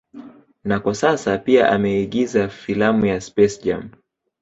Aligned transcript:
Na 0.63 0.79
kwa 0.79 0.95
sasa 0.95 1.37
pia 1.37 1.69
ameigiza 1.69 2.49
filamu 2.49 3.05
ya 3.05 3.21
SpaceJam 3.21 3.89